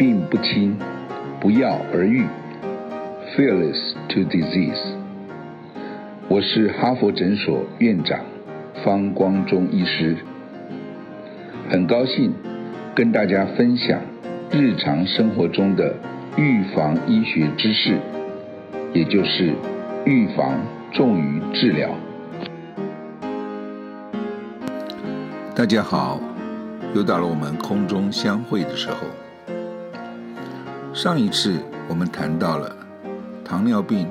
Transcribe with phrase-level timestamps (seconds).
[0.00, 0.78] 病不轻，
[1.38, 2.24] 不药而愈
[3.36, 4.94] ，Fearless to disease。
[6.26, 8.18] 我是哈佛诊所院长
[8.82, 10.16] 方光中医师，
[11.68, 12.32] 很高兴
[12.94, 14.00] 跟大家分享
[14.50, 15.94] 日常生活中的
[16.34, 17.98] 预防医学知识，
[18.94, 19.52] 也就是
[20.06, 20.58] 预防
[20.94, 21.90] 重于治疗。
[25.54, 26.18] 大家好，
[26.94, 28.96] 又到了我们空中相会的时候。
[30.92, 31.58] 上一次
[31.88, 32.76] 我们谈到了
[33.44, 34.10] 糖尿病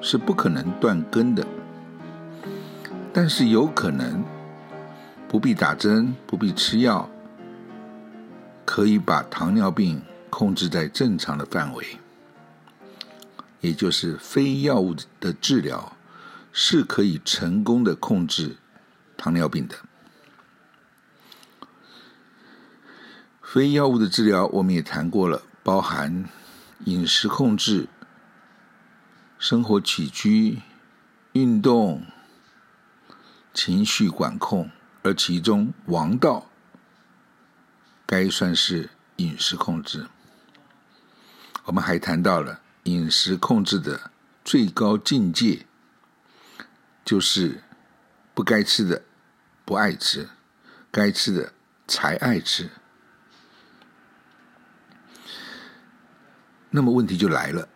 [0.00, 1.44] 是不可能断根的。
[3.12, 4.24] 但是有可能
[5.28, 7.10] 不必打针，不必吃药，
[8.64, 11.84] 可以把糖尿病控制在正常的范围，
[13.60, 15.96] 也就是非药物的治疗
[16.52, 18.56] 是可以成功的控制
[19.16, 19.74] 糖尿病的。
[23.42, 26.28] 非药物的治疗我们也谈过了，包含
[26.84, 27.88] 饮食控制、
[29.38, 30.62] 生活起居、
[31.32, 32.04] 运动。
[33.52, 34.70] 情绪管控，
[35.02, 36.48] 而其中王道
[38.06, 40.06] 该算是饮食控制。
[41.64, 44.12] 我们还谈到了饮食控制的
[44.44, 45.66] 最高境界，
[47.04, 47.64] 就是
[48.32, 49.02] 不该吃的
[49.64, 50.28] 不爱吃，
[50.92, 51.52] 该吃的
[51.88, 52.70] 才爱吃。
[56.70, 57.68] 那么问题就来了，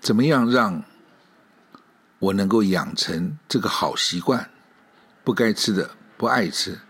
[0.00, 0.82] 怎么样让
[2.18, 4.50] 我能够养成这个好习惯？
[5.22, 6.80] 不该吃的不爱吃，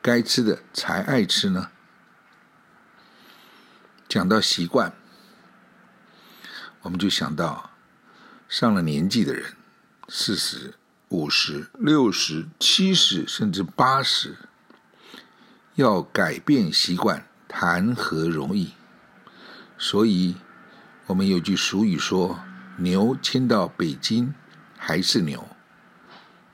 [0.00, 1.70] 该吃的才爱吃呢？
[4.08, 4.92] 讲到习惯，
[6.82, 7.70] 我们就想到
[8.48, 9.54] 上了年纪的人，
[10.08, 10.74] 四十、
[11.08, 14.36] 五十、六十、七十，甚至八十，
[15.74, 18.72] 要改变习惯，谈何容易？
[19.78, 20.36] 所以，
[21.06, 22.40] 我们有句俗语说
[22.78, 24.34] ：“牛牵到北京
[24.76, 25.48] 还是牛，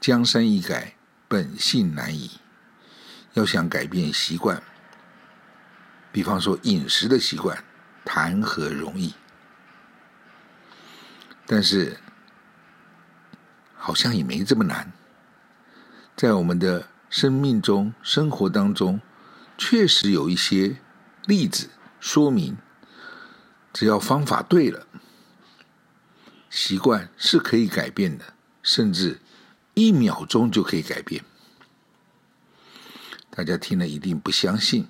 [0.01, 0.95] 江山易改。”
[1.27, 2.33] 本性难移，
[3.33, 4.63] 要想改变习惯，
[6.13, 7.65] 比方说饮食的习惯，
[8.05, 9.15] 谈何容易？
[11.45, 11.99] 但是
[13.75, 14.93] 好像也没这么难，
[16.15, 19.01] 在我们的生命中、生活当中，
[19.59, 20.77] 确实有一些
[21.25, 22.57] 例子说明，
[23.75, 24.87] 只要方法对了，
[26.49, 29.21] 习惯是可以改变的，甚至。
[29.77, 31.25] 一秒钟就可以改变，
[33.29, 34.87] 大家听了一定不相信，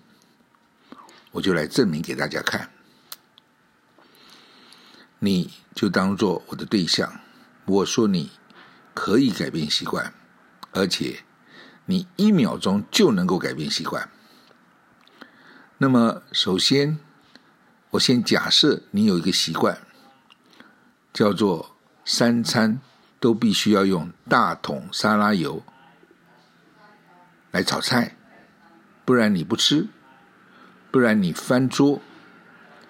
[1.30, 2.70] 我就来证明给大家看。
[5.20, 7.18] 你就当做我的对象，
[7.64, 8.32] 我说你
[8.92, 10.12] 可以改变习惯，
[10.72, 11.24] 而且
[11.86, 14.10] 你一秒钟就能够改变习惯。
[15.78, 16.98] 那么，首先
[17.94, 19.78] 我先假设你有一个习惯，
[21.12, 22.80] 叫做三餐。
[23.20, 25.62] 都必须要用大桶沙拉油
[27.52, 28.16] 来炒菜，
[29.02, 29.88] 不然你不吃，
[30.90, 32.02] 不然你翻桌，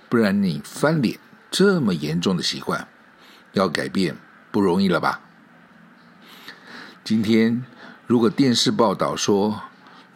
[0.08, 1.20] 不然你翻脸，
[1.52, 2.88] 这么严重的习惯
[3.52, 4.16] 要改变
[4.50, 5.20] 不容易了吧？
[7.04, 7.64] 今天
[8.08, 9.62] 如果电视报道说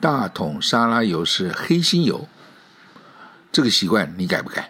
[0.00, 2.26] 大桶沙拉油是黑心油，
[3.52, 4.68] 这个习惯你改不改？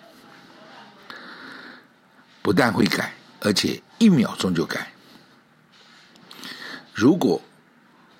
[2.48, 4.94] 不但会改，而且一秒钟就改。
[6.94, 7.42] 如果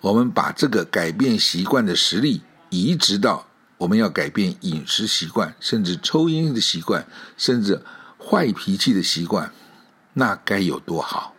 [0.03, 3.47] 我们把这个改变习惯的实力移植到
[3.79, 7.07] 我们要改变饮食习惯，甚至抽烟的习惯，
[7.39, 7.83] 甚至
[8.19, 9.51] 坏脾气的习惯，
[10.13, 11.35] 那该有多好？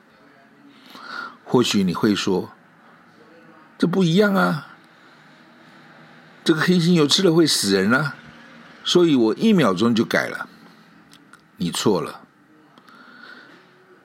[1.46, 2.50] 或许你会说，
[3.78, 4.70] 这不一样啊！
[6.44, 8.16] 这个黑心油吃了会死人啊，
[8.84, 10.50] 所以我一秒钟就改了。
[11.58, 12.22] 你错了，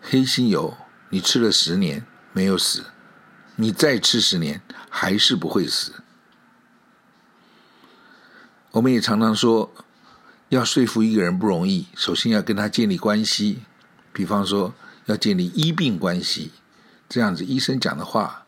[0.06, 0.76] 黑心油
[1.08, 2.04] 你吃了十年
[2.34, 2.84] 没有死。
[3.56, 4.60] 你再吃十年
[4.90, 5.94] 还是不会死。
[8.72, 9.72] 我们也常常说，
[10.50, 13.62] 要说服一个人不容易，首先要跟他建立关系。
[14.12, 14.74] 比方说，
[15.06, 16.52] 要建立医病关系，
[17.08, 18.44] 这样子医生讲的话，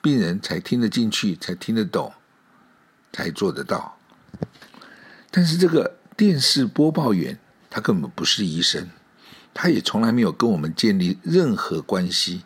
[0.00, 2.12] 病人才听得进去，才听得懂，
[3.12, 3.98] 才做得到。
[5.30, 7.38] 但是这个电视播报员，
[7.70, 8.88] 他根本不是医生，
[9.56, 12.44] 他也从来没有跟我们建立任何关系。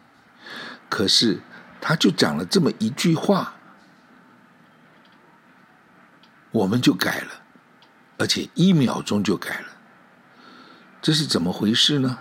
[0.88, 1.40] 可是。
[1.82, 3.54] 他就讲了这么一句话，
[6.50, 7.30] 我们就改了，
[8.18, 9.68] 而且一秒钟就改了，
[11.00, 12.18] 这是怎么回事呢？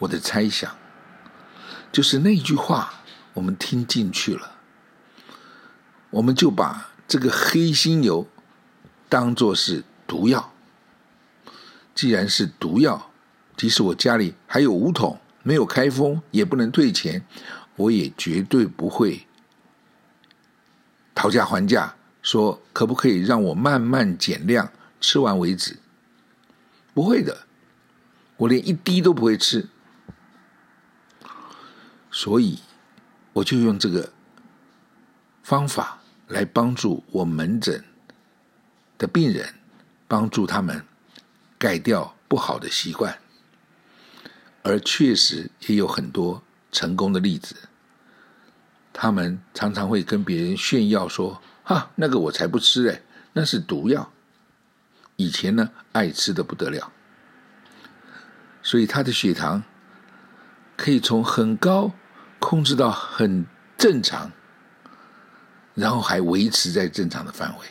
[0.00, 0.76] 我的猜想
[1.92, 2.92] 就是那句话
[3.34, 4.56] 我们听进去了，
[6.10, 8.26] 我们就把这个黑心油
[9.08, 10.52] 当做是毒药，
[11.94, 13.11] 既然是毒药，
[13.62, 17.24] 即使我家里还有五桶，没有开封，也不能退钱，
[17.76, 19.24] 我也绝对不会
[21.14, 25.78] 讨价还价，说可不可以让我慢慢减量，吃完为止。
[26.92, 27.46] 不会的，
[28.38, 29.68] 我连一滴都不会吃，
[32.10, 32.58] 所以
[33.34, 34.12] 我就用这个
[35.44, 37.84] 方法来帮助我门诊
[38.98, 39.54] 的病人，
[40.08, 40.84] 帮助他们
[41.56, 43.16] 改掉不好的习惯，
[44.62, 47.54] 而确实也有很多成功的例子。
[48.92, 54.12] 他们常常会跟别人炫耀说：“哈，那个我才不吃哎，那是毒药。”
[55.16, 56.92] 以前呢，爱吃的不得了，
[58.62, 59.62] 所以他的血糖
[60.76, 61.92] 可以从很高
[62.38, 63.46] 控制到很
[63.78, 64.32] 正常，
[65.74, 67.66] 然后还维持在正常的范围。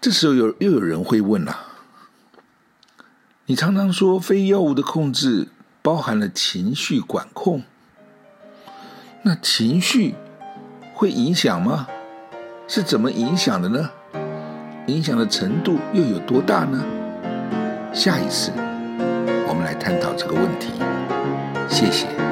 [0.00, 1.58] 这时候有又有人会问了：
[3.44, 5.48] 你常常说非药物的控制
[5.82, 7.64] 包含了情绪管控，
[9.22, 10.14] 那情绪？
[10.94, 11.86] 会影响吗？
[12.66, 13.90] 是怎么影响的呢？
[14.86, 16.82] 影响的程度又有多大呢？
[17.92, 18.52] 下一次
[19.48, 20.72] 我们来探讨这个问题。
[21.68, 22.29] 谢谢。